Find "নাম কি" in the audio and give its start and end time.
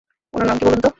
0.47-0.63